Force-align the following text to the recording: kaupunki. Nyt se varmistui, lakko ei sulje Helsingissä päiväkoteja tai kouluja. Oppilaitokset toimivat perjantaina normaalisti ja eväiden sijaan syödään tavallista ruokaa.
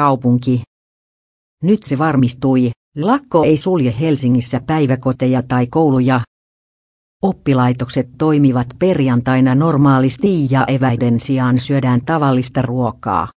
kaupunki. 0.00 0.62
Nyt 1.62 1.82
se 1.82 1.98
varmistui, 1.98 2.70
lakko 2.96 3.44
ei 3.44 3.56
sulje 3.56 3.94
Helsingissä 4.00 4.60
päiväkoteja 4.66 5.42
tai 5.42 5.66
kouluja. 5.66 6.20
Oppilaitokset 7.22 8.08
toimivat 8.18 8.66
perjantaina 8.78 9.54
normaalisti 9.54 10.46
ja 10.50 10.64
eväiden 10.66 11.20
sijaan 11.20 11.60
syödään 11.60 12.00
tavallista 12.04 12.62
ruokaa. 12.62 13.28